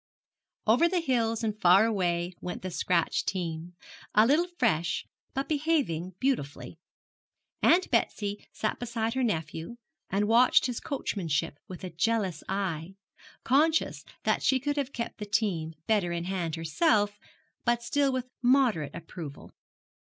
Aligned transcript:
Over 0.65 0.89
the 0.89 0.99
hills 0.99 1.43
and 1.43 1.61
far 1.61 1.85
away 1.85 2.33
went 2.41 2.63
the 2.63 2.71
scratch 2.71 3.23
team 3.23 3.75
a 4.15 4.25
little 4.25 4.47
fresh, 4.57 5.05
but 5.35 5.47
behaving 5.47 6.15
beautifully. 6.19 6.79
Aunt 7.61 7.91
Betsy 7.91 8.43
sat 8.51 8.79
beside 8.79 9.13
her 9.13 9.21
nephew, 9.23 9.75
and 10.09 10.27
watched 10.27 10.65
his 10.65 10.79
coachmanship 10.79 11.59
with 11.67 11.83
a 11.83 11.91
jealous 11.93 12.43
eye, 12.49 12.95
conscious 13.43 14.03
that 14.23 14.41
she 14.41 14.59
could 14.59 14.75
have 14.77 14.91
kept 14.91 15.19
the 15.19 15.25
team 15.27 15.75
better 15.85 16.11
in 16.11 16.23
hand 16.23 16.55
herself, 16.55 17.19
but 17.63 17.83
still 17.83 18.11
with 18.11 18.27
moderate 18.41 18.95
approval. 18.95 19.51